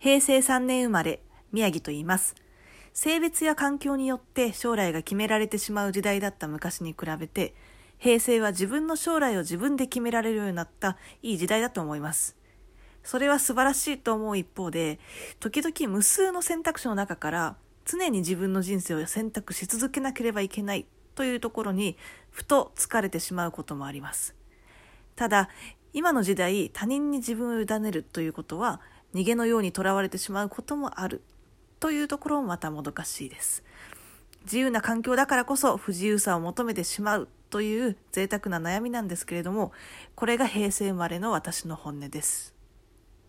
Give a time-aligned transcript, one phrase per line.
[0.00, 1.20] 平成3年生まれ、
[1.52, 2.34] 宮城と言います。
[2.94, 7.54] 性別や環境によって将来が決められてしまう時代だった昔に比べて、
[7.98, 12.34] 平成は自分の将来を自分で決められるようになったいい時代だと思います。
[13.04, 14.98] それは素晴らしいと思う一方で、
[15.38, 21.98] 時々無数の選択肢の中から常に自分の人生を選択し続けなければいけないというところに
[22.30, 24.34] ふと疲れてしまうこともあります。
[25.14, 25.50] ただ、
[25.92, 28.80] 今の時代他人に自分を委ねるということは
[29.14, 31.22] 逃げのようにとらわれてしまうこともある。
[31.80, 33.64] というところもまたもどかしいです。
[34.44, 39.72] 自由な環境だからこそ不自由さを求めてしまうという贅沢な悩みなんですけれども
[40.14, 42.59] これが平成生まれの私の本音です。